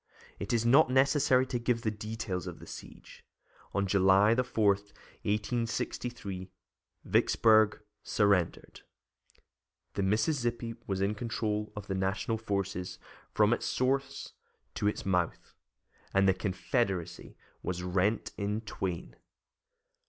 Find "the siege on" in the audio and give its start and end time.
2.57-3.85